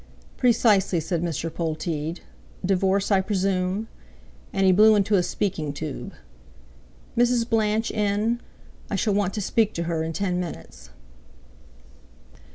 [0.35, 1.51] "Precisely," said Mr.
[1.53, 2.21] Polteed;
[2.65, 3.87] "divorce, I presume?"
[4.51, 6.13] and he blew into a speaking tube.
[7.15, 7.47] "Mrs.
[7.47, 8.41] Blanch in?
[8.89, 10.89] I shall want to speak to her in ten minutes."